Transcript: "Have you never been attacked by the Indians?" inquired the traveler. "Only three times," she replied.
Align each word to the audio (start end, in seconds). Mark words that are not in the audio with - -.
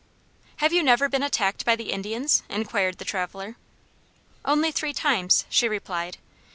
"Have 0.55 0.73
you 0.73 0.81
never 0.81 1.07
been 1.07 1.21
attacked 1.21 1.63
by 1.63 1.75
the 1.75 1.91
Indians?" 1.91 2.41
inquired 2.49 2.97
the 2.97 3.05
traveler. 3.05 3.55
"Only 4.43 4.71
three 4.71 4.93
times," 4.93 5.45
she 5.47 5.67
replied. 5.69 6.17